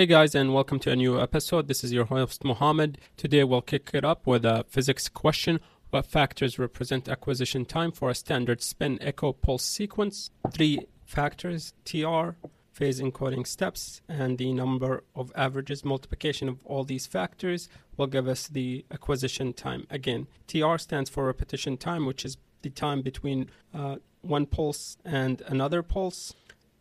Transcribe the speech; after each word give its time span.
Hey 0.00 0.06
guys, 0.06 0.34
and 0.34 0.54
welcome 0.54 0.78
to 0.78 0.90
a 0.90 0.96
new 0.96 1.20
episode. 1.20 1.68
This 1.68 1.84
is 1.84 1.92
your 1.92 2.06
host 2.06 2.42
Mohammed. 2.42 2.96
Today 3.18 3.44
we'll 3.44 3.60
kick 3.60 3.90
it 3.92 4.02
up 4.02 4.26
with 4.26 4.46
a 4.46 4.64
physics 4.66 5.10
question. 5.10 5.60
What 5.90 6.06
factors 6.06 6.58
represent 6.58 7.06
acquisition 7.06 7.66
time 7.66 7.92
for 7.92 8.08
a 8.08 8.14
standard 8.14 8.62
spin 8.62 8.96
echo 9.02 9.34
pulse 9.34 9.62
sequence? 9.62 10.30
Three 10.52 10.86
factors 11.04 11.74
TR, 11.84 12.30
phase 12.72 12.98
encoding 12.98 13.46
steps, 13.46 14.00
and 14.08 14.38
the 14.38 14.54
number 14.54 15.04
of 15.14 15.32
averages. 15.36 15.84
Multiplication 15.84 16.48
of 16.48 16.56
all 16.64 16.84
these 16.84 17.06
factors 17.06 17.68
will 17.98 18.06
give 18.06 18.26
us 18.26 18.48
the 18.48 18.86
acquisition 18.90 19.52
time. 19.52 19.86
Again, 19.90 20.28
TR 20.46 20.78
stands 20.78 21.10
for 21.10 21.26
repetition 21.26 21.76
time, 21.76 22.06
which 22.06 22.24
is 22.24 22.38
the 22.62 22.70
time 22.70 23.02
between 23.02 23.50
uh, 23.74 23.96
one 24.22 24.46
pulse 24.46 24.96
and 25.04 25.42
another 25.42 25.82
pulse. 25.82 26.32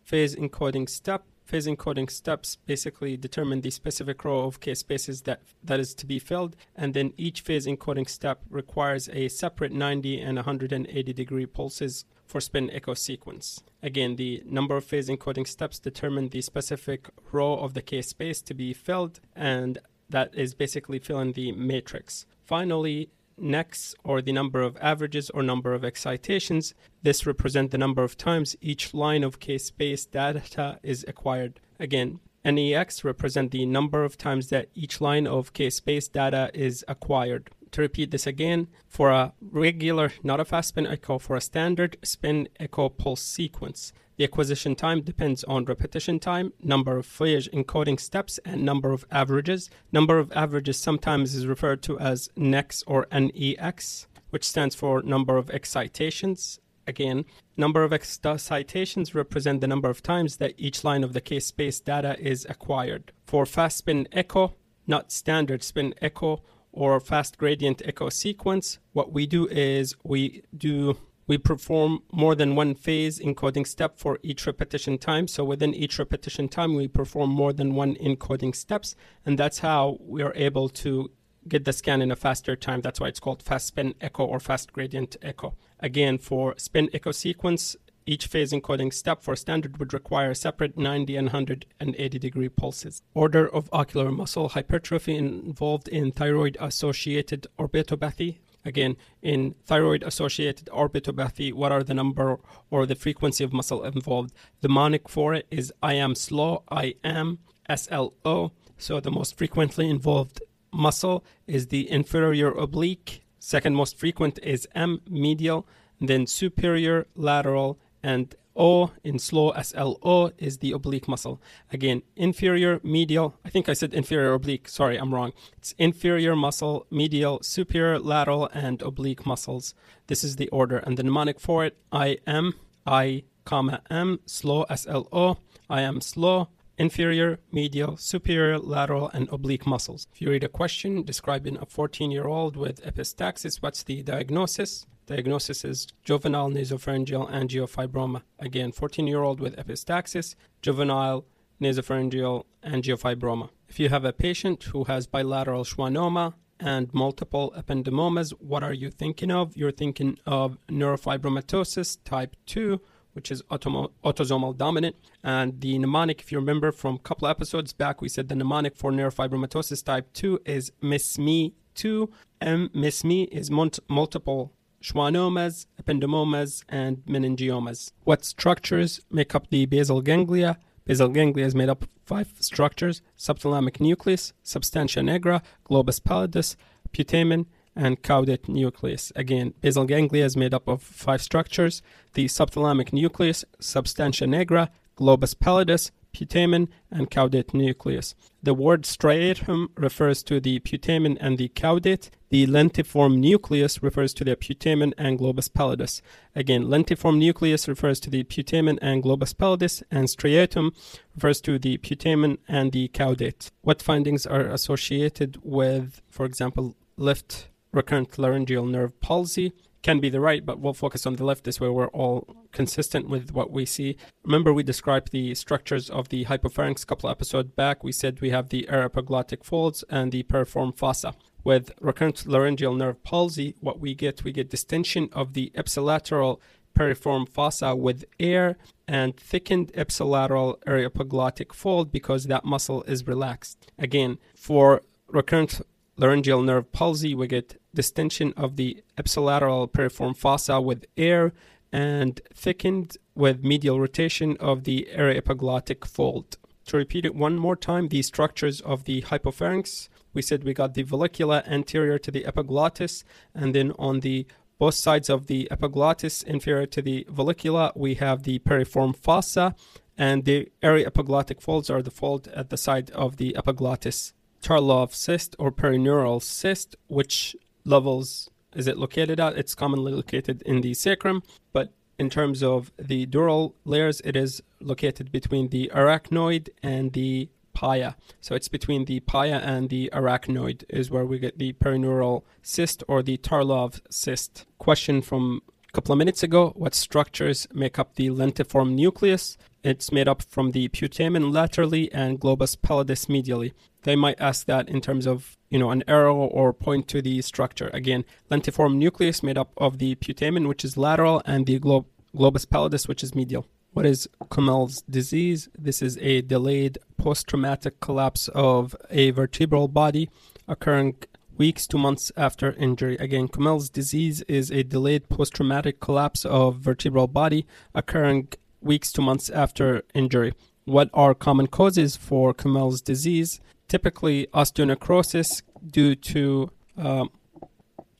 Phase 0.05 0.37
encoding 0.37 0.87
step 0.87 1.25
phase 1.49 1.65
encoding 1.65 2.09
steps 2.11 2.57
basically 2.67 3.17
determine 3.17 3.61
the 3.61 3.71
specific 3.71 4.23
row 4.23 4.41
of 4.41 4.59
K 4.59 4.75
spaces 4.75 5.23
that, 5.23 5.41
that 5.63 5.79
is 5.79 5.95
to 5.95 6.05
be 6.05 6.19
filled, 6.19 6.55
and 6.75 6.93
then 6.93 7.11
each 7.17 7.41
phase 7.41 7.65
encoding 7.65 8.07
step 8.07 8.43
requires 8.51 9.09
a 9.09 9.27
separate 9.29 9.71
90 9.71 10.21
and 10.21 10.35
180 10.35 11.13
degree 11.13 11.47
pulses 11.47 12.05
for 12.23 12.39
spin 12.39 12.69
echo 12.69 12.93
sequence. 12.93 13.63
Again, 13.81 14.15
the 14.15 14.43
number 14.45 14.77
of 14.77 14.85
phase 14.85 15.09
encoding 15.09 15.47
steps 15.47 15.79
determine 15.79 16.29
the 16.29 16.41
specific 16.41 17.09
row 17.31 17.55
of 17.55 17.73
the 17.73 17.81
K 17.81 18.03
space 18.03 18.43
to 18.43 18.53
be 18.53 18.71
filled, 18.71 19.19
and 19.35 19.79
that 20.07 20.35
is 20.35 20.53
basically 20.53 20.99
filling 20.99 21.33
the 21.33 21.51
matrix. 21.53 22.27
Finally, 22.43 23.09
nex 23.41 23.95
or 24.03 24.21
the 24.21 24.31
number 24.31 24.61
of 24.61 24.77
averages 24.81 25.29
or 25.31 25.43
number 25.43 25.73
of 25.73 25.83
excitations. 25.83 26.73
This 27.01 27.25
represent 27.25 27.71
the 27.71 27.77
number 27.77 28.03
of 28.03 28.17
times 28.17 28.55
each 28.61 28.93
line 28.93 29.23
of 29.23 29.39
k-space 29.39 30.05
data 30.05 30.79
is 30.83 31.05
acquired. 31.07 31.59
Again, 31.79 32.19
NEX 32.45 33.03
represent 33.03 33.51
the 33.51 33.65
number 33.65 34.03
of 34.03 34.17
times 34.17 34.49
that 34.49 34.69
each 34.73 35.01
line 35.01 35.27
of 35.27 35.53
k-space 35.53 36.07
data 36.07 36.49
is 36.53 36.85
acquired. 36.87 37.49
To 37.71 37.81
repeat 37.81 38.11
this 38.11 38.25
again, 38.25 38.67
for 38.87 39.09
a 39.11 39.33
regular, 39.41 40.11
not 40.23 40.39
a 40.39 40.45
fast 40.45 40.69
spin 40.69 40.87
echo, 40.87 41.19
for 41.19 41.35
a 41.35 41.41
standard 41.41 41.97
spin 42.03 42.49
echo 42.59 42.89
pulse 42.89 43.21
sequence, 43.21 43.93
the 44.19 44.25
acquisition 44.25 44.75
time 44.75 45.01
depends 45.01 45.45
on 45.45 45.63
repetition 45.63 46.19
time, 46.19 46.51
number 46.61 46.97
of 46.97 47.05
phase 47.05 47.47
encoding 47.49 47.97
steps, 47.97 48.37
and 48.43 48.65
number 48.65 48.91
of 48.91 49.05
averages. 49.11 49.69
Number 49.93 50.19
of 50.19 50.29
averages 50.33 50.77
sometimes 50.77 51.35
is 51.35 51.47
referred 51.47 51.81
to 51.83 51.97
as 51.99 52.29
NEX 52.35 52.83
or 52.85 53.07
NEX, 53.13 54.07
which 54.29 54.43
stands 54.43 54.75
for 54.75 55.01
number 55.03 55.37
of 55.37 55.49
excitations. 55.51 56.59
Again, 56.85 57.23
number 57.55 57.83
of 57.83 57.93
excitations 57.93 59.15
represent 59.15 59.61
the 59.61 59.67
number 59.67 59.89
of 59.89 60.03
times 60.03 60.35
that 60.35 60.55
each 60.57 60.83
line 60.83 61.05
of 61.05 61.13
the 61.13 61.21
K 61.21 61.39
space 61.39 61.79
data 61.79 62.17
is 62.19 62.45
acquired. 62.49 63.13
For 63.25 63.45
fast 63.45 63.77
spin 63.77 64.05
echo, 64.11 64.55
not 64.85 65.13
standard 65.13 65.63
spin 65.63 65.93
echo 66.01 66.41
or 66.79 66.97
fast 67.01 67.37
gradient 67.37 67.81
echo 67.83 68.07
sequence, 68.07 68.79
what 68.93 69.11
we 69.11 69.27
do 69.27 69.45
is 69.49 69.97
we 70.01 70.43
do 70.57 70.97
we 71.27 71.37
perform 71.37 71.99
more 72.11 72.35
than 72.35 72.55
one 72.55 72.73
phase 72.73 73.19
encoding 73.19 73.67
step 73.67 73.99
for 73.99 74.17
each 74.23 74.47
repetition 74.47 74.97
time. 74.97 75.27
So 75.27 75.43
within 75.43 75.75
each 75.75 75.99
repetition 75.99 76.47
time, 76.47 76.75
we 76.75 76.87
perform 76.87 77.29
more 77.31 77.51
than 77.51 77.75
one 77.75 77.95
encoding 77.95 78.55
steps, 78.55 78.95
and 79.25 79.37
that's 79.37 79.59
how 79.59 79.97
we 79.99 80.23
are 80.23 80.33
able 80.35 80.69
to 80.83 81.11
get 81.47 81.65
the 81.65 81.73
scan 81.73 82.01
in 82.01 82.11
a 82.11 82.15
faster 82.15 82.55
time. 82.55 82.79
That's 82.81 82.99
why 83.01 83.09
it's 83.09 83.19
called 83.19 83.43
fast 83.43 83.67
spin 83.67 83.93
echo 83.99 84.23
or 84.23 84.39
fast 84.39 84.71
gradient 84.71 85.17
echo. 85.21 85.55
Again, 85.81 86.17
for 86.17 86.55
spin 86.57 86.89
echo 86.93 87.11
sequence, 87.11 87.75
each 88.09 88.25
phase 88.25 88.51
encoding 88.51 88.91
step 88.91 89.21
for 89.21 89.35
standard 89.35 89.77
would 89.77 89.93
require 89.93 90.33
separate 90.33 90.75
90 90.77 91.15
and 91.15 91.27
180 91.27 92.19
degree 92.19 92.49
pulses. 92.49 93.03
Order 93.13 93.47
of 93.47 93.69
ocular 93.71 94.11
muscle 94.11 94.49
hypertrophy 94.49 95.15
involved 95.15 95.87
in 95.87 96.11
thyroid 96.11 96.57
associated 96.59 97.45
orbitopathy, 97.59 98.39
Again, 98.65 98.97
in 99.21 99.55
thyroid 99.65 100.03
associated 100.03 100.67
orbitopathy, 100.67 101.53
what 101.53 101.71
are 101.71 101.81
the 101.81 101.93
number 101.93 102.39
or 102.69 102.85
the 102.85 102.95
frequency 102.95 103.43
of 103.43 103.53
muscle 103.53 103.85
involved? 103.85 104.33
The 104.61 104.67
mnemonic 104.67 105.07
for 105.07 105.33
it 105.33 105.47
is 105.49 105.71
I 105.81 105.93
am 105.93 106.13
slow, 106.13 106.63
I 106.69 106.95
am 107.03 107.39
SLO. 107.73 108.51
So 108.77 108.99
the 108.99 109.11
most 109.11 109.37
frequently 109.37 109.89
involved 109.89 110.41
muscle 110.73 111.23
is 111.47 111.67
the 111.67 111.89
inferior 111.89 112.51
oblique. 112.51 113.23
Second 113.39 113.75
most 113.75 113.97
frequent 113.97 114.39
is 114.43 114.67
M, 114.75 115.01
medial, 115.09 115.65
then 116.01 116.27
superior, 116.27 117.07
lateral, 117.15 117.79
and 118.03 118.35
O 118.59 118.91
in 119.03 119.17
slow 119.19 119.53
SLO 119.53 120.31
is 120.37 120.57
the 120.57 120.73
oblique 120.73 121.07
muscle. 121.07 121.41
Again, 121.71 122.01
inferior, 122.17 122.81
medial. 122.83 123.35
I 123.45 123.49
think 123.49 123.69
I 123.69 123.73
said 123.73 123.93
inferior 123.93 124.33
oblique. 124.33 124.67
Sorry, 124.67 124.97
I'm 124.97 125.13
wrong. 125.13 125.31
It's 125.57 125.73
inferior 125.77 126.35
muscle, 126.35 126.85
medial, 126.91 127.39
superior, 127.41 127.99
lateral, 127.99 128.49
and 128.53 128.81
oblique 128.81 129.25
muscles. 129.25 129.73
This 130.07 130.25
is 130.25 130.35
the 130.35 130.49
order. 130.49 130.77
And 130.77 130.97
the 130.97 131.03
mnemonic 131.03 131.39
for 131.39 131.63
it 131.63 131.77
I 131.91 132.17
am, 132.27 132.53
I, 132.85 133.23
comma, 133.45 133.81
M, 133.89 134.19
slow 134.25 134.65
SLO. 134.75 135.39
I 135.69 135.81
am 135.81 136.01
slow, 136.01 136.49
inferior, 136.77 137.39
medial, 137.51 137.95
superior, 137.95 138.59
lateral, 138.59 139.09
and 139.13 139.29
oblique 139.31 139.65
muscles. 139.65 140.05
If 140.11 140.21
you 140.21 140.31
read 140.31 140.43
a 140.43 140.49
question 140.49 141.03
describing 141.03 141.57
a 141.61 141.65
14 141.65 142.11
year 142.11 142.27
old 142.27 142.57
with 142.57 142.83
epistaxis, 142.83 143.61
what's 143.61 143.83
the 143.83 144.03
diagnosis? 144.03 144.85
Diagnosis 145.09 145.65
is 145.65 145.87
juvenile 146.03 146.51
nasopharyngeal 146.51 147.31
angiofibroma. 147.31 148.21
Again, 148.37 148.71
14 148.71 149.07
year 149.07 149.23
old 149.23 149.39
with 149.39 149.55
epistaxis, 149.55 150.35
juvenile 150.61 151.25
nasopharyngeal 151.59 152.43
angiofibroma. 152.63 153.49
If 153.67 153.79
you 153.79 153.89
have 153.89 154.05
a 154.05 154.13
patient 154.13 154.65
who 154.65 154.83
has 154.83 155.07
bilateral 155.07 155.63
schwannoma 155.63 156.35
and 156.59 156.93
multiple 156.93 157.51
ependymomas, 157.57 158.33
what 158.39 158.63
are 158.63 158.71
you 158.71 158.91
thinking 158.91 159.31
of? 159.31 159.57
You're 159.57 159.71
thinking 159.71 160.19
of 160.27 160.59
neurofibromatosis 160.67 161.97
type 162.05 162.35
2, 162.45 162.79
which 163.13 163.31
is 163.31 163.41
automo- 163.49 163.89
autosomal 164.05 164.55
dominant. 164.55 164.95
And 165.23 165.59
the 165.59 165.79
mnemonic, 165.79 166.21
if 166.21 166.31
you 166.31 166.37
remember 166.37 166.71
from 166.71 166.97
a 166.97 166.99
couple 166.99 167.27
episodes 167.27 167.73
back, 167.73 167.99
we 167.99 168.09
said 168.09 168.29
the 168.29 168.35
mnemonic 168.35 168.75
for 168.75 168.91
neurofibromatosis 168.91 169.83
type 169.83 170.13
2 170.13 170.41
is 170.45 170.71
MISME 170.83 171.53
2. 171.73 172.11
M 172.41 172.69
MISME 172.75 173.23
is 173.31 173.49
multiple 173.49 174.53
schwannomas, 174.81 175.65
ependymomas, 175.81 176.63
and 176.69 176.97
meningiomas. 177.05 177.91
What 178.03 178.25
structures 178.25 179.01
make 179.11 179.35
up 179.35 179.49
the 179.49 179.65
basal 179.65 180.01
ganglia? 180.01 180.57
Basal 180.85 181.09
ganglia 181.09 181.45
is 181.45 181.55
made 181.55 181.69
up 181.69 181.83
of 181.83 181.89
five 182.05 182.33
structures 182.39 183.01
subthalamic 183.17 183.79
nucleus, 183.79 184.33
substantia 184.43 185.01
nigra, 185.01 185.41
globus 185.69 185.99
pallidus, 185.99 186.55
putamen, 186.91 187.45
and 187.75 188.01
caudate 188.01 188.49
nucleus. 188.49 189.11
Again, 189.15 189.53
basal 189.61 189.85
ganglia 189.85 190.25
is 190.25 190.35
made 190.35 190.53
up 190.53 190.67
of 190.67 190.81
five 190.81 191.21
structures 191.21 191.81
the 192.13 192.25
subthalamic 192.25 192.91
nucleus, 192.91 193.45
substantia 193.59 194.25
nigra, 194.25 194.69
globus 194.97 195.35
pallidus, 195.35 195.91
putamen 196.13 196.67
and 196.91 197.09
caudate 197.09 197.53
nucleus. 197.53 198.15
The 198.41 198.53
word 198.53 198.83
striatum 198.83 199.67
refers 199.75 200.23
to 200.23 200.39
the 200.39 200.59
putamen 200.59 201.17
and 201.19 201.37
the 201.37 201.49
caudate. 201.49 202.09
The 202.29 202.47
lentiform 202.47 203.17
nucleus 203.17 203.81
refers 203.81 204.13
to 204.15 204.23
the 204.23 204.35
putamen 204.35 204.93
and 204.97 205.19
globus 205.19 205.49
pallidus. 205.49 206.01
Again, 206.35 206.65
lentiform 206.65 207.17
nucleus 207.17 207.67
refers 207.67 207.99
to 208.01 208.09
the 208.09 208.23
putamen 208.23 208.77
and 208.81 209.03
globus 209.03 209.33
pallidus, 209.33 209.83
and 209.91 210.07
striatum 210.07 210.71
refers 211.15 211.41
to 211.41 211.59
the 211.59 211.77
putamen 211.79 212.37
and 212.47 212.71
the 212.71 212.87
caudate. 212.89 213.49
What 213.61 213.81
findings 213.81 214.25
are 214.25 214.41
associated 214.41 215.39
with, 215.43 216.01
for 216.09 216.25
example, 216.25 216.75
left 216.97 217.49
recurrent 217.71 218.17
laryngeal 218.17 218.65
nerve 218.65 218.99
palsy? 219.01 219.53
Can 219.81 220.01
be 220.01 220.09
the 220.09 220.19
right, 220.19 220.45
but 220.45 220.59
we'll 220.59 220.73
focus 220.73 221.05
on 221.05 221.15
the 221.15 221.23
left. 221.23 221.45
This 221.45 221.61
way, 221.61 221.69
we're 221.69 221.87
all 221.87 222.35
consistent 222.51 223.07
with 223.07 223.31
what 223.31 223.49
we 223.49 223.65
see. 223.65 223.95
Remember, 224.23 224.53
we 224.53 224.61
described 224.61 225.11
the 225.11 225.33
structures 225.35 225.89
of 225.89 226.09
the 226.09 226.25
hypopharynx 226.25 226.83
a 226.83 226.85
couple 226.85 227.09
episodes 227.09 227.51
back. 227.51 227.81
We 227.83 227.93
said 227.93 228.19
we 228.19 228.31
have 228.31 228.49
the 228.49 228.67
aryepiglottic 228.69 229.45
folds 229.45 229.85
and 229.89 230.11
the 230.11 230.23
piriform 230.23 230.77
fossa. 230.77 231.13
With 231.45 231.71
recurrent 231.79 232.27
laryngeal 232.27 232.73
nerve 232.73 233.01
palsy, 233.03 233.55
what 233.61 233.79
we 233.79 233.95
get, 233.95 234.25
we 234.25 234.33
get 234.33 234.49
distension 234.49 235.07
of 235.13 235.33
the 235.33 235.51
ipsilateral 235.55 236.41
piriform 236.75 237.27
fossa 237.27 237.75
with 237.75 238.03
air 238.19 238.57
and 238.87 239.15
thickened 239.15 239.71
ipsilateral 239.73 240.59
aryepiglottic 240.67 241.53
fold 241.53 241.91
because 241.91 242.25
that 242.25 242.43
muscle 242.43 242.83
is 242.83 243.07
relaxed. 243.07 243.71
Again, 243.77 244.17
for 244.35 244.81
recurrent 245.07 245.61
laryngeal 245.95 246.41
nerve 246.41 246.71
palsy, 246.71 247.15
we 247.15 247.27
get 247.27 247.58
distension 247.73 248.33
of 248.35 248.55
the 248.55 248.83
ipsilateral 248.97 249.71
piriform 249.71 250.15
fossa 250.15 250.59
with 250.59 250.85
air 250.97 251.33
and 251.71 252.21
thickened 252.33 252.97
with 253.15 253.43
medial 253.43 253.79
rotation 253.79 254.35
of 254.39 254.63
the 254.63 254.87
aryepiglottic 254.95 255.85
fold. 255.85 256.37
To 256.65 256.77
repeat 256.77 257.05
it 257.05 257.15
one 257.15 257.37
more 257.37 257.55
time, 257.55 257.87
the 257.87 258.01
structures 258.01 258.61
of 258.61 258.83
the 258.85 259.01
hypopharynx, 259.03 259.89
we 260.13 260.21
said 260.21 260.43
we 260.43 260.53
got 260.53 260.73
the 260.73 260.83
vallecula 260.83 261.47
anterior 261.47 261.97
to 261.99 262.11
the 262.11 262.25
epiglottis, 262.25 263.03
and 263.33 263.55
then 263.55 263.71
on 263.79 264.01
the 264.01 264.27
both 264.57 264.75
sides 264.75 265.09
of 265.09 265.27
the 265.27 265.49
epiglottis 265.49 266.21
inferior 266.21 266.65
to 266.67 266.81
the 266.81 267.07
vallecula, 267.09 267.71
we 267.75 267.95
have 267.95 268.23
the 268.23 268.39
piriform 268.39 268.95
fossa, 268.95 269.55
and 269.97 270.25
the 270.25 270.51
aryepiglottic 270.61 271.41
folds 271.41 271.69
are 271.69 271.81
the 271.81 271.91
fold 271.91 272.27
at 272.29 272.49
the 272.49 272.57
side 272.57 272.91
of 272.91 273.17
the 273.17 273.35
epiglottis. 273.35 274.13
Tarlov 274.41 274.93
cyst 274.93 275.35
or 275.39 275.51
perineural 275.51 276.21
cyst, 276.21 276.75
which 276.87 277.35
levels 277.65 278.29
is 278.55 278.67
it 278.67 278.77
located 278.77 279.19
at? 279.19 279.37
It's 279.37 279.55
commonly 279.55 279.91
located 279.91 280.41
in 280.43 280.61
the 280.61 280.73
sacrum, 280.73 281.23
but 281.53 281.71
in 281.97 282.09
terms 282.09 282.41
of 282.41 282.71
the 282.77 283.05
dural 283.05 283.53
layers, 283.65 284.01
it 284.01 284.15
is 284.15 284.41
located 284.59 285.11
between 285.11 285.49
the 285.49 285.69
arachnoid 285.73 286.49
and 286.63 286.93
the 286.93 287.29
pia. 287.53 287.95
So 288.21 288.35
it's 288.35 288.47
between 288.47 288.85
the 288.85 289.01
pia 289.01 289.39
and 289.39 289.69
the 289.69 289.89
arachnoid 289.93 290.63
is 290.69 290.89
where 290.89 291.05
we 291.05 291.19
get 291.19 291.37
the 291.37 291.53
perineural 291.53 292.23
cyst 292.41 292.83
or 292.87 293.03
the 293.03 293.17
Tarlov 293.17 293.81
cyst. 293.89 294.45
Question 294.57 295.01
from 295.01 295.41
a 295.69 295.71
couple 295.71 295.93
of 295.93 295.99
minutes 295.99 296.23
ago, 296.23 296.51
what 296.55 296.73
structures 296.73 297.47
make 297.53 297.77
up 297.77 297.93
the 297.93 298.09
lentiform 298.09 298.73
nucleus? 298.73 299.37
It's 299.63 299.91
made 299.91 300.07
up 300.07 300.23
from 300.23 300.51
the 300.51 300.67
putamen 300.69 301.31
laterally 301.31 301.93
and 301.93 302.19
globus 302.19 302.57
pallidus 302.57 303.05
medially. 303.05 303.53
They 303.83 303.95
might 303.95 304.19
ask 304.19 304.47
that 304.47 304.67
in 304.67 304.81
terms 304.81 305.05
of, 305.05 305.37
you 305.51 305.59
know, 305.59 305.69
an 305.69 305.83
arrow 305.87 306.15
or 306.15 306.53
point 306.53 306.87
to 306.87 307.03
the 307.03 307.21
structure. 307.21 307.69
Again, 307.71 308.03
lentiform 308.31 308.77
nucleus 308.77 309.21
made 309.21 309.37
up 309.37 309.53
of 309.57 309.77
the 309.77 309.93
putamen, 309.95 310.47
which 310.47 310.65
is 310.65 310.75
lateral, 310.75 311.21
and 311.25 311.45
the 311.45 311.59
glo- 311.59 311.85
globus 312.15 312.47
pallidus, 312.47 312.87
which 312.87 313.03
is 313.03 313.13
medial. 313.13 313.45
What 313.71 313.85
is 313.85 314.09
Kummell's 314.31 314.81
disease? 314.89 315.49
This 315.55 315.83
is 315.83 315.99
a 315.99 316.21
delayed 316.21 316.79
post-traumatic 316.97 317.79
collapse 317.79 318.27
of 318.29 318.75
a 318.89 319.11
vertebral 319.11 319.67
body 319.67 320.09
occurring 320.47 320.95
weeks 321.39 321.65
to 321.65 321.77
months 321.77 322.11
after 322.15 322.51
injury. 322.53 322.97
Again, 322.97 323.29
Kummell's 323.29 323.69
disease 323.69 324.21
is 324.27 324.51
a 324.51 324.61
delayed 324.61 325.09
post-traumatic 325.09 325.79
collapse 325.79 326.25
of 326.25 326.57
vertebral 326.57 327.07
body 327.07 327.47
occurring 327.73 328.27
weeks 328.61 328.91
to 328.91 329.01
months 329.01 329.29
after 329.29 329.81
injury. 329.95 330.33
What 330.65 330.89
are 330.93 331.15
common 331.15 331.47
causes 331.47 331.95
for 331.95 332.33
Kummell's 332.33 332.81
disease? 332.81 333.39
Typically, 333.67 334.27
osteonecrosis 334.33 335.41
due 335.65 335.95
to 335.95 336.51
uh, 336.77 337.05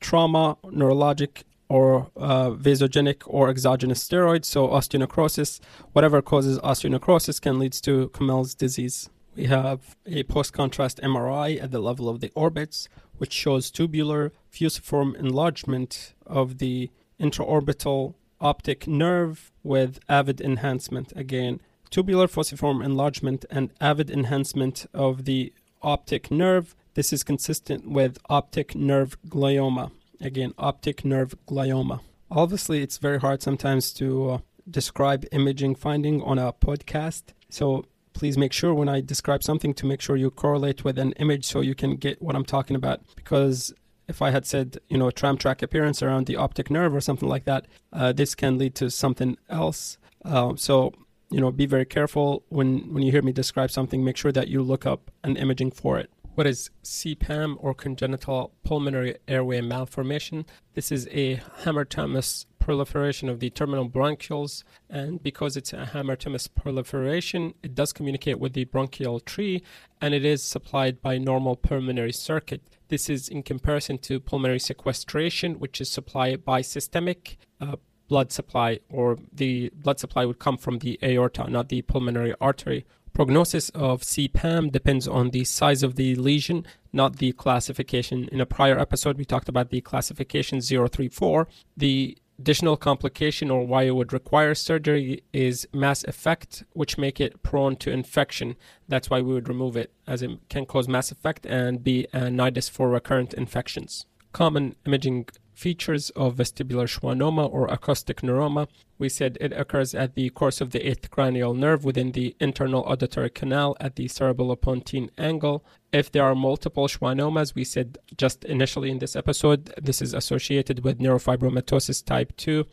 trauma, 0.00 0.56
neurologic 0.64 1.42
or 1.68 2.10
uh, 2.16 2.50
vasogenic 2.50 3.22
or 3.26 3.48
exogenous 3.48 4.06
steroids. 4.06 4.44
So 4.44 4.68
osteonecrosis, 4.68 5.60
whatever 5.92 6.20
causes 6.20 6.58
osteonecrosis, 6.58 7.40
can 7.40 7.58
lead 7.58 7.72
to 7.72 8.08
Kummell's 8.10 8.54
disease. 8.54 9.08
We 9.36 9.44
have 9.44 9.96
a 10.06 10.24
post-contrast 10.24 11.00
MRI 11.02 11.62
at 11.62 11.70
the 11.70 11.80
level 11.80 12.08
of 12.08 12.20
the 12.20 12.32
orbits, 12.34 12.88
which 13.18 13.32
shows 13.32 13.70
tubular 13.70 14.32
fusiform 14.48 15.14
enlargement 15.16 16.14
of 16.26 16.58
the 16.58 16.90
intraorbital 17.20 18.14
optic 18.40 18.86
nerve 18.86 19.52
with 19.62 20.00
avid 20.08 20.40
enhancement. 20.40 21.12
Again, 21.14 21.60
tubular 21.90 22.26
fusiform 22.26 22.82
enlargement 22.82 23.44
and 23.50 23.70
avid 23.80 24.10
enhancement 24.10 24.86
of 24.94 25.24
the 25.24 25.52
optic 25.82 26.30
nerve. 26.30 26.74
This 26.94 27.12
is 27.12 27.22
consistent 27.22 27.88
with 27.88 28.18
optic 28.28 28.74
nerve 28.74 29.16
glioma. 29.28 29.92
Again, 30.20 30.54
optic 30.58 31.04
nerve 31.04 31.34
glioma. 31.46 32.00
Obviously, 32.30 32.82
it's 32.82 32.98
very 32.98 33.20
hard 33.20 33.42
sometimes 33.42 33.92
to 33.94 34.30
uh, 34.30 34.38
describe 34.68 35.24
imaging 35.32 35.74
finding 35.74 36.22
on 36.22 36.38
a 36.38 36.52
podcast. 36.52 37.32
So 37.48 37.84
please 38.20 38.36
make 38.36 38.52
sure 38.52 38.74
when 38.74 38.86
I 38.86 39.00
describe 39.00 39.42
something 39.42 39.72
to 39.72 39.86
make 39.86 40.02
sure 40.02 40.14
you 40.14 40.30
correlate 40.30 40.84
with 40.84 40.98
an 40.98 41.12
image 41.12 41.46
so 41.46 41.62
you 41.62 41.74
can 41.74 41.96
get 41.96 42.20
what 42.20 42.36
I'm 42.36 42.44
talking 42.44 42.76
about. 42.76 43.00
Because 43.16 43.72
if 44.08 44.20
I 44.20 44.28
had 44.30 44.44
said, 44.44 44.78
you 44.90 44.98
know, 44.98 45.10
tram 45.10 45.38
track 45.38 45.62
appearance 45.62 46.02
around 46.02 46.26
the 46.26 46.36
optic 46.36 46.70
nerve 46.70 46.94
or 46.94 47.00
something 47.00 47.30
like 47.30 47.46
that, 47.46 47.66
uh, 47.94 48.12
this 48.12 48.34
can 48.34 48.58
lead 48.58 48.74
to 48.74 48.90
something 48.90 49.38
else. 49.48 49.96
Uh, 50.22 50.52
so, 50.54 50.92
you 51.30 51.40
know, 51.40 51.50
be 51.50 51.64
very 51.64 51.86
careful 51.86 52.44
when, 52.50 52.92
when 52.92 53.02
you 53.02 53.10
hear 53.10 53.22
me 53.22 53.32
describe 53.32 53.70
something, 53.70 54.04
make 54.04 54.18
sure 54.18 54.32
that 54.32 54.48
you 54.48 54.60
look 54.60 54.84
up 54.84 55.10
an 55.24 55.38
imaging 55.38 55.70
for 55.70 55.98
it. 55.98 56.10
What 56.34 56.46
is 56.46 56.68
CPAM 56.84 57.56
or 57.58 57.72
congenital 57.72 58.52
pulmonary 58.64 59.16
airway 59.28 59.62
malformation? 59.62 60.44
This 60.74 60.92
is 60.92 61.08
a 61.10 61.36
hamartomatous 61.62 62.44
proliferation 62.60 63.28
of 63.28 63.40
the 63.40 63.50
terminal 63.50 63.88
bronchioles, 63.88 64.62
and 64.88 65.20
because 65.22 65.56
it's 65.56 65.72
a 65.72 65.90
hamartomatous 65.92 66.48
proliferation, 66.54 67.54
it 67.62 67.74
does 67.74 67.92
communicate 67.92 68.38
with 68.38 68.52
the 68.52 68.64
bronchial 68.64 69.18
tree 69.18 69.62
and 70.00 70.14
it 70.14 70.24
is 70.24 70.42
supplied 70.42 71.02
by 71.02 71.18
normal 71.18 71.56
pulmonary 71.56 72.12
circuit. 72.12 72.62
This 72.88 73.10
is 73.10 73.28
in 73.28 73.42
comparison 73.42 73.98
to 73.98 74.20
pulmonary 74.20 74.60
sequestration, 74.60 75.58
which 75.58 75.80
is 75.80 75.90
supplied 75.90 76.44
by 76.44 76.60
systemic 76.60 77.38
uh, 77.60 77.76
blood 78.08 78.32
supply, 78.32 78.80
or 78.88 79.18
the 79.32 79.70
blood 79.74 79.98
supply 79.98 80.24
would 80.24 80.38
come 80.38 80.56
from 80.56 80.78
the 80.78 80.98
aorta, 81.02 81.48
not 81.50 81.68
the 81.68 81.82
pulmonary 81.82 82.34
artery 82.40 82.84
Prognosis 83.12 83.70
of 83.70 84.02
CPAM 84.02 84.70
depends 84.70 85.08
on 85.08 85.30
the 85.30 85.44
size 85.44 85.82
of 85.82 85.96
the 85.96 86.14
lesion, 86.14 86.64
not 86.92 87.16
the 87.16 87.32
classification. 87.32 88.28
In 88.30 88.40
a 88.40 88.46
prior 88.46 88.78
episode, 88.78 89.18
we 89.18 89.24
talked 89.24 89.48
about 89.48 89.70
the 89.70 89.80
classification 89.80 90.60
034. 90.60 91.48
The 91.76 92.16
additional 92.40 92.74
complication 92.74 93.50
or 93.50 93.66
why 93.66 93.82
it 93.82 93.94
would 93.94 94.14
require 94.14 94.54
surgery 94.54 95.22
is 95.30 95.68
mass 95.74 96.02
effect, 96.04 96.64
which 96.72 96.96
make 96.96 97.20
it 97.20 97.42
prone 97.42 97.76
to 97.76 97.90
infection. 97.90 98.56
That's 98.88 99.10
why 99.10 99.20
we 99.20 99.34
would 99.34 99.48
remove 99.48 99.76
it, 99.76 99.92
as 100.06 100.22
it 100.22 100.30
can 100.48 100.64
cause 100.64 100.88
mass 100.88 101.12
effect 101.12 101.44
and 101.44 101.84
be 101.84 102.06
a 102.14 102.30
nidus 102.30 102.70
for 102.70 102.88
recurrent 102.88 103.34
infections. 103.34 104.06
Common 104.32 104.74
imaging 104.86 105.26
features 105.60 106.08
of 106.10 106.36
vestibular 106.36 106.88
schwannoma 106.88 107.46
or 107.52 107.66
acoustic 107.68 108.22
neuroma. 108.22 108.66
We 108.98 109.10
said 109.10 109.36
it 109.40 109.52
occurs 109.52 109.94
at 109.94 110.14
the 110.14 110.30
course 110.30 110.62
of 110.62 110.70
the 110.70 110.88
eighth 110.88 111.10
cranial 111.10 111.52
nerve 111.52 111.84
within 111.84 112.12
the 112.12 112.34
internal 112.40 112.82
auditory 112.86 113.28
canal 113.28 113.76
at 113.78 113.96
the 113.96 114.06
cerebellopontine 114.06 115.10
angle. 115.18 115.62
If 115.92 116.10
there 116.10 116.24
are 116.24 116.34
multiple 116.34 116.88
schwannomas, 116.88 117.54
we 117.54 117.64
said 117.64 117.98
just 118.16 118.42
initially 118.44 118.90
in 118.90 119.00
this 119.00 119.14
episode, 119.14 119.74
this 119.80 120.00
is 120.00 120.14
associated 120.14 120.82
with 120.82 120.98
neurofibromatosis 120.98 122.04
type 122.06 122.34
2, 122.38 122.64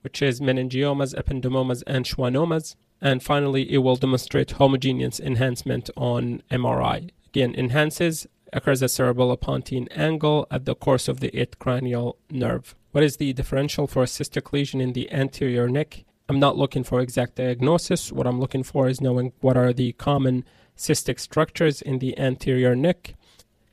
which 0.00 0.22
is 0.22 0.40
meningiomas, 0.40 1.14
ependymomas, 1.14 1.82
and 1.86 2.06
schwannomas. 2.06 2.74
And 3.02 3.22
finally, 3.22 3.70
it 3.70 3.78
will 3.78 3.96
demonstrate 3.96 4.52
homogeneous 4.52 5.20
enhancement 5.20 5.90
on 5.94 6.42
MRI. 6.50 7.10
Again, 7.28 7.54
enhances 7.54 8.26
occurs 8.54 8.82
at 8.82 8.90
cerebellopontine 8.90 9.88
angle 9.90 10.46
at 10.50 10.64
the 10.64 10.74
course 10.74 11.08
of 11.08 11.20
the 11.20 11.36
eighth 11.38 11.58
cranial 11.58 12.16
nerve. 12.30 12.74
What 12.92 13.04
is 13.04 13.16
the 13.18 13.32
differential 13.32 13.86
for 13.86 14.04
a 14.04 14.06
cystic 14.06 14.52
lesion 14.52 14.80
in 14.80 14.92
the 14.92 15.12
anterior 15.12 15.68
neck? 15.68 16.04
I'm 16.28 16.38
not 16.38 16.56
looking 16.56 16.84
for 16.84 17.00
exact 17.00 17.34
diagnosis. 17.34 18.10
What 18.10 18.26
I'm 18.26 18.40
looking 18.40 18.62
for 18.62 18.88
is 18.88 19.00
knowing 19.00 19.32
what 19.40 19.58
are 19.58 19.72
the 19.72 19.92
common 19.92 20.44
cystic 20.76 21.20
structures 21.20 21.82
in 21.82 21.98
the 21.98 22.18
anterior 22.18 22.74
neck. 22.74 23.14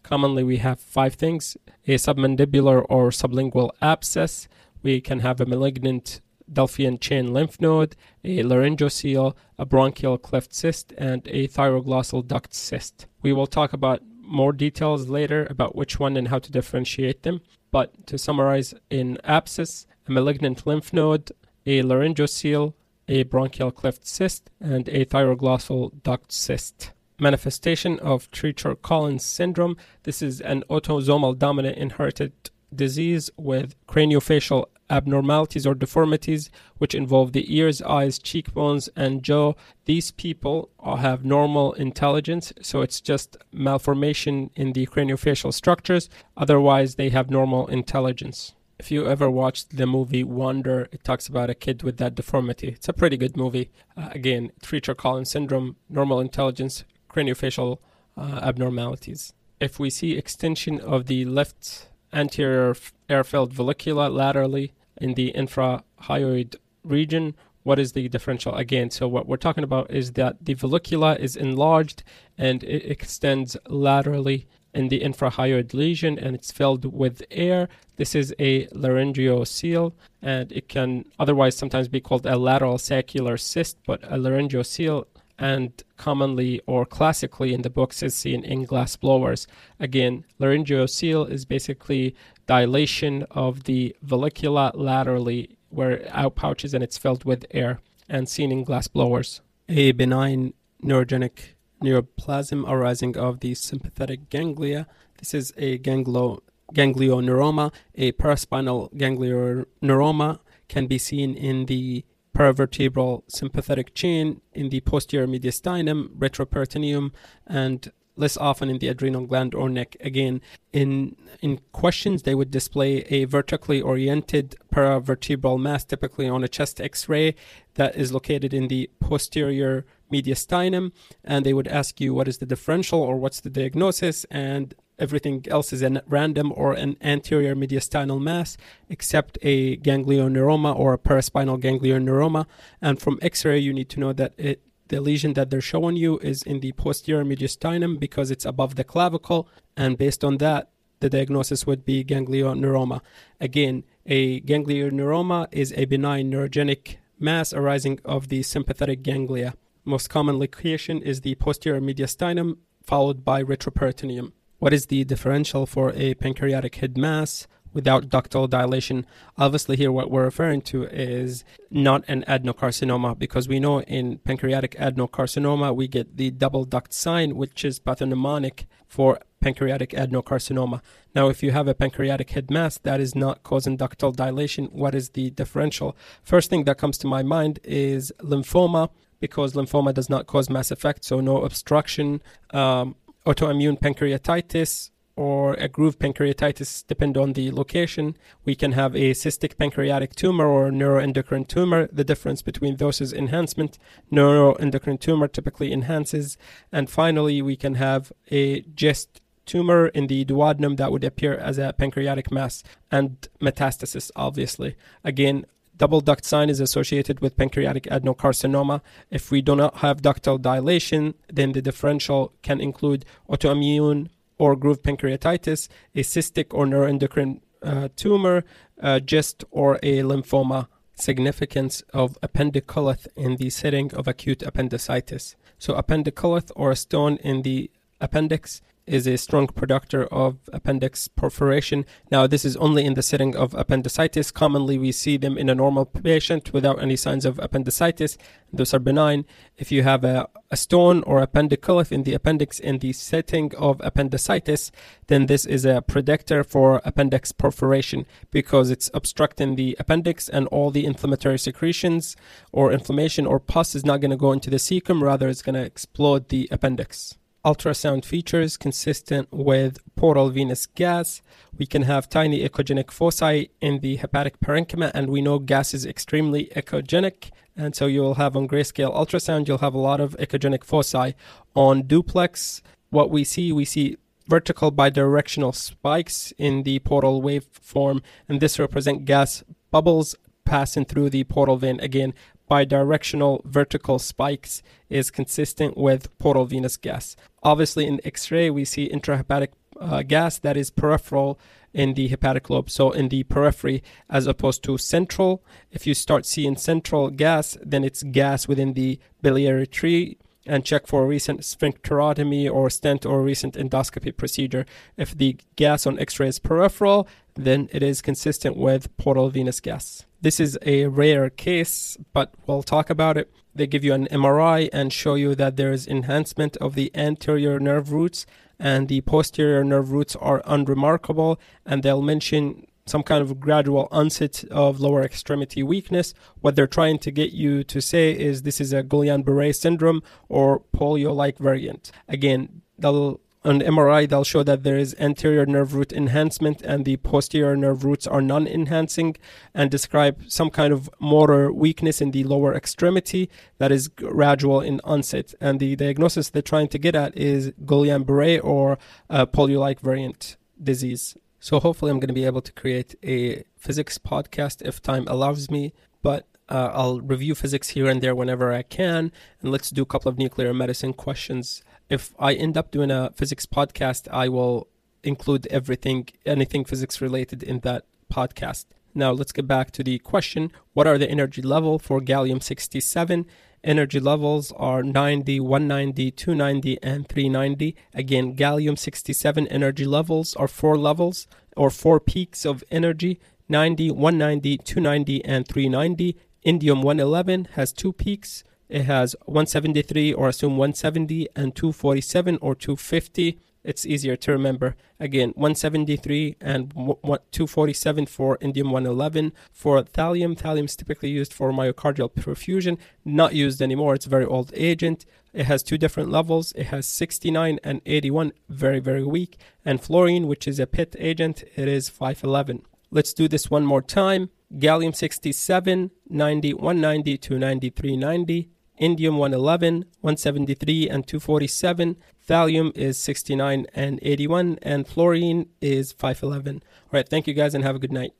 Commonly, 0.04 0.44
we 0.44 0.58
have 0.58 0.80
five 0.80 1.14
things 1.14 1.56
a 1.88 1.96
submandibular 1.96 2.86
or 2.90 3.10
sublingual 3.10 3.70
abscess. 3.82 4.48
We 4.84 5.00
can 5.00 5.20
have 5.20 5.40
a 5.40 5.46
malignant 5.46 6.22
Delphian 6.52 7.00
chain 7.00 7.34
lymph 7.34 7.62
node, 7.62 7.96
a 8.24 8.44
laryngocele, 8.44 9.36
a 9.58 9.66
branchial 9.66 10.22
cleft 10.22 10.54
cyst, 10.54 10.94
and 10.98 11.26
a 11.28 11.48
thyroglossal 11.48 12.28
duct 12.28 12.54
cyst. 12.54 13.08
We 13.22 13.32
will 13.32 13.48
talk 13.48 13.72
about 13.72 14.02
more 14.32 14.54
details 14.54 15.10
later 15.10 15.46
about 15.50 15.76
which 15.76 16.00
one 16.00 16.18
and 16.18 16.30
how 16.30 16.40
to 16.40 16.52
differentiate 16.52 17.24
them. 17.24 17.42
But 17.72 18.08
to 18.08 18.18
summarize, 18.18 18.74
in 18.90 19.18
abscess, 19.24 19.86
a 20.08 20.12
malignant 20.12 20.66
lymph 20.66 20.92
node, 20.94 21.32
a 21.66 21.84
laryngocele, 21.84 22.74
a 23.08 23.24
branchial 23.26 23.74
cleft 23.74 24.08
cyst, 24.08 24.50
and 24.60 24.88
a 24.90 25.06
thyroglossal 25.06 26.04
duct 26.04 26.32
cyst. 26.32 26.92
Manifestation 27.20 28.00
of 28.00 28.32
Treacher 28.32 28.82
Collins 28.82 29.26
syndrome. 29.26 29.78
This 30.04 30.22
is 30.22 30.42
an 30.42 30.64
autosomal 30.70 31.38
dominant 31.38 31.78
inherited 31.78 32.34
disease 32.74 33.30
with 33.38 33.76
craniofacial 33.86 34.66
abnormalities 34.92 35.66
or 35.66 35.74
deformities 35.74 36.52
which 36.78 36.94
involve 36.94 37.32
the 37.32 37.46
ears, 37.58 37.82
eyes, 37.82 38.20
cheekbones, 38.20 38.90
and 38.96 39.24
jaw. 39.24 39.54
These 39.86 40.12
people 40.12 40.70
have 40.86 41.26
normal 41.26 41.74
intelligence, 41.74 42.54
so 42.62 42.82
it's 42.82 43.02
just 43.02 43.38
malformation 43.52 44.52
in 44.56 44.74
the 44.74 44.86
craniofacial 44.86 45.54
structures. 45.54 46.10
Otherwise, 46.38 46.96
they 46.96 47.10
have 47.10 47.32
normal 47.32 47.68
intelligence. 47.68 48.54
If 48.78 48.92
you 48.92 49.08
ever 49.08 49.30
watched 49.30 49.78
the 49.78 49.86
movie 49.86 50.24
Wonder, 50.24 50.90
it 50.92 51.04
talks 51.04 51.28
about 51.28 51.52
a 51.52 51.56
kid 51.56 51.84
with 51.84 51.98
that 51.98 52.16
deformity. 52.16 52.70
It's 52.70 52.90
a 52.90 52.94
pretty 52.94 53.16
good 53.16 53.38
movie. 53.38 53.70
Uh, 53.96 54.10
again, 54.12 54.52
Treacher 54.64 54.98
Collins 54.98 55.30
syndrome, 55.30 55.76
normal 55.88 56.20
intelligence, 56.20 56.84
craniofacial 57.08 57.78
uh, 58.18 58.40
abnormalities. 58.42 59.34
If 59.60 59.80
we 59.80 59.92
see 59.92 60.18
extension 60.18 60.80
of 60.80 61.06
the 61.06 61.26
left 61.26 61.90
anterior 62.12 62.76
air-filled 63.08 63.54
vallecula 63.54 64.12
laterally, 64.12 64.74
in 64.98 65.14
the 65.14 65.34
infrahyoid 65.34 66.56
region. 66.84 67.36
What 67.64 67.80
is 67.80 67.92
the 67.92 68.10
differential? 68.10 68.56
Again, 68.56 68.90
so 68.90 69.08
what 69.08 69.28
we're 69.28 69.38
talking 69.38 69.64
about 69.64 69.92
is 69.92 70.14
that 70.14 70.44
the 70.44 70.56
vallecula 70.56 71.20
is 71.20 71.36
enlarged 71.36 72.04
and 72.38 72.64
it 72.64 72.90
extends 72.90 73.56
laterally 73.68 74.48
in 74.74 74.88
the 74.88 75.02
infrahyoid 75.02 75.74
lesion 75.74 76.18
and 76.18 76.36
it's 76.36 76.52
filled 76.52 76.86
with 76.86 77.22
air. 77.30 77.70
This 77.98 78.16
is 78.16 78.34
a 78.40 78.66
laryngeocele 78.68 79.94
and 80.22 80.52
it 80.52 80.70
can 80.70 81.06
otherwise 81.20 81.56
sometimes 81.56 81.88
be 81.88 82.02
called 82.02 82.26
a 82.26 82.38
lateral 82.38 82.78
saccular 82.78 83.38
cyst, 83.38 83.78
but 83.86 84.04
a 84.04 84.18
laryngeocele 84.18 85.06
and 85.42 85.84
commonly 85.98 86.62
or 86.68 86.86
classically 86.86 87.52
in 87.52 87.64
the 87.64 87.70
books 87.70 88.04
is 88.04 88.14
seen 88.14 88.44
in 88.44 88.64
glass 88.64 88.96
blowers. 88.96 89.48
Again, 89.80 90.24
laryngeocele 90.40 91.28
is 91.32 91.46
basically 91.46 92.16
dilation 92.46 93.24
of 93.32 93.64
the 93.64 93.96
vallecula 94.06 94.72
laterally 94.76 95.58
where 95.70 96.08
out 96.12 96.36
pouches 96.36 96.76
and 96.76 96.84
it's 96.84 97.00
filled 97.00 97.26
with 97.26 97.44
air 97.50 97.80
and 98.08 98.30
seen 98.30 98.52
in 98.52 98.64
glass 98.64 98.88
blowers. 98.88 99.42
A 99.68 99.94
benign 99.94 100.54
neurogenic 100.84 101.56
neuroplasm 101.84 102.64
arising 102.70 103.18
of 103.18 103.40
the 103.40 103.56
sympathetic 103.56 104.30
ganglia. 104.30 104.86
This 105.18 105.34
is 105.34 105.54
a 105.58 105.80
ganglio, 105.80 106.42
ganglioneuroma. 106.72 107.74
A 107.96 108.12
paraspinal 108.12 108.94
ganglioneuroma 108.94 110.40
can 110.70 110.86
be 110.86 111.00
seen 111.00 111.34
in 111.34 111.66
the 111.66 112.06
paravertebral 112.36 113.24
sympathetic 113.28 113.94
chain, 113.94 114.42
in 114.54 114.70
the 114.70 114.82
posterior 114.82 115.28
mediastinum, 115.28 116.10
retroperitoneum, 116.18 117.12
and 117.48 117.92
less 118.16 118.38
often 118.38 118.70
in 118.70 118.78
the 118.80 118.88
adrenal 118.88 119.26
gland 119.26 119.56
or 119.56 119.70
neck. 119.70 119.96
Again, 120.02 120.42
in 120.74 121.16
in 121.42 121.60
questions, 121.72 122.24
they 122.24 122.36
would 122.36 122.52
display 122.52 123.00
a 123.10 123.26
vertically 123.26 123.82
oriented 123.82 124.56
paravertebral 124.74 125.60
mass, 125.60 125.84
typically 125.86 126.28
on 126.28 126.44
a 126.44 126.48
chest 126.48 126.80
X-ray, 126.82 127.36
that 127.76 127.96
is 127.96 128.12
located 128.12 128.54
in 128.54 128.68
the 128.68 128.90
posterior 129.00 129.86
mediastinum, 130.12 130.92
and 131.24 131.46
they 131.46 131.54
would 131.54 131.68
ask 131.68 132.02
you 132.02 132.14
what 132.14 132.28
is 132.28 132.38
the 132.40 132.46
differential 132.46 133.02
or 133.02 133.16
what's 133.16 133.40
the 133.42 133.50
diagnosis, 133.50 134.26
and 134.30 134.76
everything 135.02 135.46
else 135.50 135.74
is 135.74 135.82
a 135.82 136.04
random 136.08 136.54
or 136.56 136.74
an 136.74 136.96
anterior 137.02 137.56
mediastinal 137.56 138.22
mass, 138.22 138.56
except 138.90 139.38
a 139.42 139.78
ganglioneuroma 139.78 140.74
or 140.74 140.94
a 140.94 140.98
paraspinal 140.98 141.60
ganglioneuroma. 141.60 142.46
And 142.82 143.02
from 143.02 143.20
X-ray, 143.22 143.60
you 143.60 143.74
need 143.74 143.90
to 143.90 144.00
know 144.00 144.14
that 144.14 144.34
it 144.38 144.62
the 144.92 145.00
lesion 145.00 145.34
that 145.36 145.50
they're 145.50 145.62
showing 145.62 145.96
you 145.96 146.20
is 146.20 146.44
in 146.44 146.60
the 146.60 146.74
posterior 146.74 147.24
mediastinum 147.24 147.98
because 147.98 148.30
it's 148.30 148.44
above 148.44 148.76
the 148.76 148.84
clavicle, 148.84 149.48
and 149.78 149.98
based 149.98 150.22
on 150.22 150.38
that, 150.40 150.70
the 151.00 151.10
diagnosis 151.10 151.66
would 151.66 151.86
be 151.86 152.04
ganglioneuroma. 152.04 153.00
Again, 153.40 153.86
a 154.06 154.42
ganglioneuroma 154.42 155.48
is 155.52 155.74
a 155.78 155.86
benign 155.86 156.30
neurogenic 156.30 156.98
mass 157.18 157.54
arising 157.54 158.00
of 158.04 158.28
the 158.28 158.44
sympathetic 158.44 159.02
ganglia. 159.02 159.54
Most 159.86 160.10
common 160.10 160.38
location 160.38 161.02
is 161.02 161.22
the 161.22 161.36
posterior 161.36 161.80
mediastinum, 161.80 162.58
followed 162.84 163.24
by 163.24 163.42
retroperitoneum. 163.42 164.34
What 164.62 164.74
is 164.74 164.86
the 164.86 165.04
differential 165.06 165.66
for 165.66 165.92
a 165.94 166.14
pancreatic 166.14 166.76
head 166.76 166.96
mass? 166.96 167.48
without 167.74 168.10
ductal 168.10 168.50
dilation. 168.50 169.06
Obviously, 169.38 169.78
here 169.78 169.94
what 169.94 170.12
we're 170.12 170.26
referring 170.26 170.62
to 170.62 170.84
is 170.84 171.46
not 171.70 172.04
an 172.10 172.26
adenocarcinoma 172.28 173.18
because 173.18 173.48
we 173.48 173.62
know 173.62 173.82
in 173.84 174.18
pancreatic 174.18 174.76
adenocarcinoma 174.76 175.74
we 175.74 175.88
get 175.88 176.18
the 176.18 176.30
double 176.32 176.66
duct 176.66 176.94
sign, 176.94 177.38
which 177.38 177.64
is 177.64 177.80
pathognomonic 177.80 178.66
for 178.90 179.20
pancreatic 179.40 179.92
adenocarcinoma. 179.92 180.82
Now, 181.16 181.30
if 181.30 181.42
you 181.42 181.52
have 181.52 181.70
a 181.70 181.74
pancreatic 181.74 182.32
head 182.32 182.52
mass 182.52 182.78
that 182.80 183.00
is 183.00 183.16
not 183.16 183.44
causing 183.44 183.78
ductal 183.78 184.14
dilation, 184.14 184.66
what 184.66 184.94
is 184.94 185.12
the 185.12 185.30
differential? 185.30 185.96
First 186.24 186.50
thing 186.50 186.66
that 186.66 186.78
comes 186.78 186.98
to 186.98 187.08
my 187.08 187.24
mind 187.24 187.62
is 187.64 188.12
lymphoma 188.20 188.90
because 189.22 189.54
lymphoma 189.54 189.94
does 189.94 190.10
not 190.10 190.28
cause 190.28 190.50
mass 190.50 190.72
effect, 190.72 191.06
so 191.06 191.22
no 191.22 191.44
obstruction. 191.44 192.22
Um, 192.50 192.96
autoimmune 193.26 193.80
pancreatitis 193.80 194.92
or 195.16 195.54
a 195.56 195.68
groove 195.68 196.00
pancreatitis 196.00 196.88
depend 196.88 197.18
on 197.18 197.34
the 197.34 197.52
location. 197.52 198.18
We 198.46 198.56
can 198.56 198.72
have 198.72 198.96
a 198.96 199.12
cystic 199.12 199.58
pancreatic 199.58 200.16
tumor 200.16 200.48
or 200.48 200.72
neuroendocrine 200.72 201.48
tumor. 201.48 201.88
The 201.92 202.04
difference 202.04 202.42
between 202.42 202.78
those 202.78 203.02
is 203.02 203.14
enhancement. 203.14 203.78
Neuroendocrine 204.12 205.00
tumor 205.00 205.28
typically 205.28 205.72
enhances. 205.72 206.38
And 206.72 206.90
finally, 206.90 207.42
we 207.42 207.56
can 207.56 207.76
have 207.76 208.12
a 208.32 208.62
GIST 208.62 209.22
tumor 209.46 209.88
in 209.88 210.08
the 210.08 210.24
duodenum 210.26 210.78
that 210.78 210.92
would 210.92 211.04
appear 211.04 211.34
as 211.36 211.58
a 211.58 211.74
pancreatic 211.74 212.32
mass 212.32 212.64
and 212.90 213.28
metastasis, 213.42 214.10
obviously. 214.16 214.76
Again, 215.04 215.46
double 215.82 216.00
duct 216.00 216.24
sign 216.24 216.48
is 216.48 216.60
associated 216.60 217.22
with 217.22 217.36
pancreatic 217.36 217.86
adenocarcinoma. 217.86 218.82
If 219.10 219.32
we 219.32 219.42
do 219.42 219.56
not 219.56 219.78
have 219.78 220.04
ductal 220.04 220.40
dilation, 220.40 221.16
then 221.28 221.54
the 221.54 221.62
differential 221.70 222.34
can 222.44 222.62
include 222.62 223.04
autoimmune 223.28 224.10
or 224.38 224.56
groove 224.56 224.84
pancreatitis, 224.84 225.70
a 225.96 226.02
cystic 226.02 226.48
or 226.52 226.68
neuroendocrine 226.68 227.42
uh, 227.64 227.88
tumor, 227.96 228.44
uh, 228.80 229.00
GIST, 229.00 229.44
or 229.50 229.80
a 229.82 230.04
lymphoma. 230.10 230.68
Significance 230.94 231.82
of 231.96 232.16
appendicolith 232.22 233.08
in 233.16 233.38
the 233.38 233.50
setting 233.50 233.92
of 233.96 234.08
acute 234.08 234.44
appendicitis. 234.44 235.36
So, 235.58 235.74
appendicolith 235.74 236.52
or 236.56 236.70
a 236.70 236.76
stone 236.76 237.18
in 237.24 237.42
the 237.42 237.72
appendix 238.00 238.62
is 238.88 239.08
a 239.08 239.18
strong 239.18 239.48
producer 239.48 240.04
of 240.06 240.38
appendix 240.52 241.08
perforation. 241.08 241.86
Now, 242.12 242.28
this 242.28 242.44
is 242.44 242.58
only 242.58 242.86
in 242.86 242.96
the 242.96 243.04
setting 243.04 243.36
of 243.36 243.54
appendicitis. 243.54 244.32
Commonly, 244.32 244.78
we 244.78 244.92
see 244.92 245.18
them 245.18 245.38
in 245.38 245.50
a 245.50 245.56
normal 245.56 245.86
patient 245.86 246.52
without 246.54 246.82
any 246.82 246.96
signs 246.96 247.26
of 247.26 247.40
appendicitis. 247.40 248.18
Those 248.52 248.74
are 248.74 248.80
benign. 248.80 249.26
If 249.58 249.72
you 249.72 249.84
have 249.84 250.04
a, 250.04 250.28
a 250.50 250.58
stone 250.58 251.04
or 251.04 251.26
appendicolith 251.26 251.92
in 251.92 252.04
the 252.04 252.14
appendix 252.14 252.60
in 252.60 252.80
the 252.80 252.94
setting 252.94 253.54
of 253.56 253.80
appendicitis, 253.82 254.72
then 255.08 255.28
this 255.28 255.46
is 255.46 255.64
a 255.64 255.82
predictor 255.82 256.44
for 256.44 256.82
appendix 256.84 257.32
perforation 257.32 258.06
because 258.32 258.70
it's 258.70 258.90
obstructing 258.94 259.56
the 259.56 259.76
appendix 259.80 260.28
and 260.28 260.48
all 260.48 260.72
the 260.72 260.86
inflammatory 260.86 261.40
secretions 261.40 262.16
or 262.52 262.72
inflammation 262.72 263.26
or 263.26 263.40
pus 263.40 263.76
is 263.76 263.86
not 263.86 264.02
going 264.02 264.12
to 264.12 264.18
go 264.18 264.32
into 264.32 264.50
the 264.50 264.58
cecum, 264.58 265.02
rather, 265.02 265.30
it's 265.30 265.42
going 265.42 265.56
to 265.56 265.62
explode 265.62 266.30
the 266.30 266.48
appendix 266.52 267.18
ultrasound 267.44 268.06
features 268.06 268.58
consistent 268.58 269.28
with 269.32 269.80
portal 269.96 270.30
venous 270.30 270.66
gas. 270.66 271.22
We 271.58 271.66
can 271.66 271.84
have 271.84 272.10
tiny 272.10 272.48
echogenic 272.48 272.92
foci 272.92 273.50
in 273.60 273.80
the 273.80 273.96
hepatic 273.98 274.40
parenchyma, 274.40 274.92
and 274.94 275.10
we 275.10 275.22
know 275.22 275.40
gas 275.40 275.74
is 275.74 275.86
extremely 275.86 276.46
echogenic. 276.56 277.32
And 277.56 277.76
so 277.76 277.86
you'll 277.86 278.16
have 278.16 278.36
on 278.36 278.48
grayscale 278.48 278.96
ultrasound, 278.96 279.48
you'll 279.48 279.58
have 279.60 279.74
a 279.74 279.80
lot 279.80 280.00
of 280.00 280.16
echogenic 280.18 280.64
foci. 280.64 281.16
On 281.56 281.84
duplex, 281.84 282.62
what 282.90 283.10
we 283.10 283.24
see, 283.24 283.52
we 283.52 283.66
see 283.66 283.98
vertical 284.28 284.72
bidirectional 284.72 285.54
spikes 285.54 286.32
in 286.38 286.64
the 286.64 286.80
portal 286.80 287.22
waveform, 287.22 288.02
and 288.30 288.40
this 288.40 288.60
represent 288.60 289.06
gas 289.06 289.44
bubbles 289.72 290.16
passing 290.46 290.86
through 290.86 291.10
the 291.10 291.24
portal 291.26 291.58
vein. 291.58 291.80
Again, 291.80 292.14
bidirectional 292.52 293.42
vertical 293.46 293.98
spikes 293.98 294.62
is 294.90 295.10
consistent 295.10 295.78
with 295.78 296.16
portal 296.20 296.44
venous 296.44 296.76
gas. 296.76 297.16
Obviously, 297.44 297.88
in 297.88 298.02
X-ray, 298.04 298.50
we 298.50 298.66
see 298.66 298.90
intrahepatic 298.90 299.54
uh, 299.80 300.02
gas 300.02 300.38
that 300.40 300.58
is 300.58 300.70
peripheral 300.70 301.40
in 301.74 301.94
the 301.94 302.10
hepatic 302.10 302.50
lobe, 302.50 302.70
so 302.70 302.92
in 302.92 303.08
the 303.08 303.24
periphery 303.24 303.82
as 304.10 304.28
opposed 304.28 304.62
to 304.64 304.78
central. 304.78 305.42
If 305.72 305.88
you 305.88 305.94
start 305.94 306.26
seeing 306.26 306.58
central 306.58 307.10
gas, 307.10 307.58
then 307.64 307.86
it's 307.86 308.04
gas 308.04 308.50
within 308.50 308.74
the 308.74 309.00
biliary 309.22 309.66
tree 309.66 310.18
and 310.46 310.66
check 310.66 310.88
for 310.88 311.04
a 311.04 311.08
recent 311.08 311.42
sphincterotomy 311.42 312.52
or 312.52 312.70
stent 312.70 313.06
or 313.06 313.22
recent 313.22 313.56
endoscopy 313.56 314.16
procedure. 314.16 314.66
If 314.98 315.16
the 315.18 315.38
gas 315.56 315.86
on 315.86 316.00
X-ray 316.00 316.30
is 316.30 316.40
peripheral, 316.40 317.08
then 317.36 317.70
it 317.72 317.84
is 317.84 318.02
consistent 318.02 318.58
with 318.58 318.96
portal 318.98 319.30
venous 319.30 319.60
gas. 319.60 320.06
This 320.22 320.40
is 320.40 320.58
a 320.64 320.88
rare 320.88 321.30
case, 321.30 321.98
but 322.14 322.34
we'll 322.46 322.64
talk 322.64 322.90
about 322.90 323.18
it. 323.18 323.32
They 323.54 323.68
give 323.68 323.84
you 323.84 323.94
an 323.94 324.08
MRI 324.08 324.70
and 324.72 324.94
show 324.94 325.16
you 325.16 325.36
that 325.36 325.58
there 325.58 325.72
is 325.72 325.88
enhancement 325.88 326.58
of 326.58 326.76
the 326.76 326.92
anterior 326.96 327.60
nerve 327.60 327.92
roots 327.92 328.26
and 328.60 328.88
the 328.88 329.02
posterior 329.02 329.64
nerve 329.64 329.92
roots 329.92 330.16
are 330.16 330.44
unremarkable 330.46 331.40
and 331.66 331.82
they'll 331.82 332.02
mention 332.02 332.68
some 332.92 333.04
kind 333.04 333.22
of 333.24 333.40
gradual 333.40 333.88
onset 333.90 334.44
of 334.52 334.82
lower 334.82 335.02
extremity 335.02 335.64
weakness. 335.64 336.14
What 336.42 336.56
they're 336.56 336.68
trying 336.68 337.00
to 337.00 337.12
get 337.12 337.32
you 337.32 337.64
to 337.64 337.82
say 337.82 338.12
is 338.12 338.44
this 338.44 338.60
is 338.60 338.74
a 338.74 338.84
Guillain-Barré 338.84 339.56
syndrome 339.56 340.04
or 340.28 340.62
polio-like 340.76 341.38
variant. 341.38 341.92
Again, 342.08 342.62
they'll 342.78 343.22
on 343.44 343.60
MRI, 343.60 344.08
they'll 344.08 344.24
show 344.24 344.44
that 344.44 344.62
there 344.62 344.78
is 344.78 344.96
anterior 345.00 345.48
nerve 345.48 345.74
root 345.74 345.92
enhancement 345.92 346.62
and 346.62 346.86
the 346.86 346.98
posterior 346.98 347.58
nerve 347.58 347.84
roots 347.84 348.06
are 348.06 348.22
non 348.22 348.46
enhancing 348.46 349.16
and 349.56 349.72
describe 349.72 350.22
some 350.28 350.52
kind 350.52 350.72
of 350.72 350.92
motor 351.00 351.52
weakness 351.52 352.02
in 352.02 352.12
the 352.12 352.24
lower 352.24 352.54
extremity 352.54 353.32
that 353.58 353.72
is 353.72 353.88
gradual 353.88 354.62
in 354.62 354.80
onset. 354.84 355.34
And 355.42 355.60
the 355.60 355.76
diagnosis 355.76 356.30
they're 356.30 356.44
trying 356.44 356.68
to 356.68 356.78
get 356.78 356.94
at 356.94 357.18
is 357.18 357.52
Guillain 357.66 358.06
Barre 358.06 358.38
or 358.40 358.78
uh, 359.10 359.26
polio 359.26 359.60
like 359.60 359.80
variant 359.80 360.38
disease. 360.62 361.18
So 361.42 361.60
hopefully, 361.60 361.92
I'm 361.92 362.00
going 362.00 362.08
to 362.08 362.14
be 362.14 362.26
able 362.26 362.42
to 362.42 362.54
create 362.54 362.96
a 363.04 363.44
physics 363.58 363.98
podcast 363.98 364.62
if 364.66 364.82
time 364.82 365.06
allows 365.08 365.52
me. 365.52 365.74
But 366.02 366.26
uh, 366.48 366.72
I'll 366.74 367.02
review 367.02 367.36
physics 367.36 367.70
here 367.70 367.88
and 367.88 368.02
there 368.02 368.16
whenever 368.16 368.54
I 368.54 368.62
can. 368.62 369.12
And 369.42 369.52
let's 369.52 369.70
do 369.70 369.82
a 369.82 369.86
couple 369.86 370.10
of 370.10 370.18
nuclear 370.18 370.54
medicine 370.54 370.94
questions 370.94 371.64
if 371.92 372.14
I 372.18 372.34
end 372.34 372.58
up 372.58 372.72
doing 372.72 372.90
a 372.90 373.12
physics 373.14 373.46
podcast, 373.46 374.08
I 374.10 374.30
will 374.30 374.68
include 375.04 375.46
everything, 375.48 376.08
anything 376.26 376.64
physics 376.64 377.02
related 377.02 377.44
in 377.44 377.60
that 377.60 377.84
podcast. 378.10 378.66
Now 378.96 379.12
let's 379.12 379.34
get 379.34 379.46
back 379.46 379.72
to 379.72 379.84
the 379.84 380.00
question. 380.00 380.54
What 380.74 380.88
are 380.88 380.98
the 380.98 381.12
energy 381.12 381.42
level 381.42 381.80
for 381.80 382.00
gallium 382.00 382.42
67? 382.42 383.26
Energy 383.64 384.00
levels 384.00 384.52
are 384.54 384.82
90, 384.82 385.40
190, 385.40 386.10
290, 386.12 386.82
and 386.82 387.08
390. 387.08 387.76
Again, 387.94 388.36
gallium 388.36 388.78
67 388.78 389.48
energy 389.50 389.86
levels 389.86 390.36
are 390.36 390.48
four 390.48 390.78
levels 390.78 391.28
or 391.56 391.70
four 391.70 392.00
peaks 392.00 392.44
of 392.44 392.64
energy 392.72 393.20
90, 393.50 393.92
190, 393.92 394.58
290, 394.58 395.26
and 395.26 395.48
390. 395.48 396.18
Indium 396.44 396.82
111 396.82 397.50
has 397.54 397.72
two 397.72 397.94
peaks. 397.94 398.44
It 398.68 398.84
has 398.86 399.16
173 399.26 400.14
or 400.14 400.30
assume 400.30 400.58
170 400.58 401.28
and 401.36 401.56
247 401.56 402.40
or 402.42 402.56
250 402.56 403.38
it's 403.64 403.86
easier 403.86 404.16
to 404.16 404.32
remember. 404.32 404.76
Again, 405.00 405.30
173 405.36 406.38
and 406.42 406.72
247 406.74 408.06
for 408.08 408.38
indium 408.40 408.72
111. 408.72 409.34
For 409.52 409.82
thallium, 409.84 410.36
thallium 410.36 410.66
is 410.66 410.76
typically 410.76 411.10
used 411.10 411.34
for 411.34 411.52
myocardial 411.52 412.12
perfusion, 412.12 412.78
not 413.06 413.36
used 413.36 413.62
anymore. 413.62 413.94
It's 413.96 414.08
a 414.08 414.10
very 414.10 414.26
old 414.26 414.52
agent. 414.56 415.06
It 415.34 415.46
has 415.46 415.64
two 415.64 415.78
different 415.78 416.10
levels. 416.10 416.52
It 416.54 416.66
has 416.66 416.88
69 416.88 417.60
and 417.64 417.82
81, 417.86 418.34
very, 418.50 418.80
very 418.80 419.04
weak. 419.04 419.38
And 419.64 419.82
fluorine, 419.82 420.28
which 420.28 420.48
is 420.48 420.60
a 420.60 420.68
PET 420.68 420.96
agent, 421.00 421.44
it 421.56 421.68
is 421.68 421.88
511. 421.90 422.64
Let's 422.90 423.14
do 423.14 423.28
this 423.28 423.50
one 423.50 423.66
more 423.66 423.82
time. 423.82 424.30
Gallium 424.58 424.96
67, 424.96 425.92
90, 426.10 426.54
190 426.54 427.18
to 427.18 427.40
9390 427.40 428.50
indium 428.82 429.18
111, 429.18 429.86
173, 430.02 430.90
and 430.90 431.08
247. 431.08 431.98
Thallium 432.28 432.76
is 432.78 432.98
69 432.98 433.66
and 433.74 434.00
81, 434.02 434.60
and 434.62 434.88
fluorine 434.88 435.50
is 435.60 435.92
511. 435.92 436.56
All 436.56 436.90
right, 436.94 437.08
thank 437.08 437.28
you 437.28 437.34
guys 437.34 437.54
and 437.54 437.64
have 437.64 437.76
a 437.76 437.80
good 437.80 437.92
night. 437.92 438.14